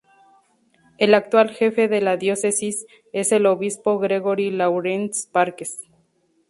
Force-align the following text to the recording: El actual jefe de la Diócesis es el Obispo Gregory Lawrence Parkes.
El 0.97 1.13
actual 1.13 1.51
jefe 1.51 1.87
de 1.87 2.01
la 2.01 2.17
Diócesis 2.17 2.87
es 3.13 3.31
el 3.31 3.45
Obispo 3.45 3.99
Gregory 3.99 4.49
Lawrence 4.49 5.29
Parkes. 5.31 5.77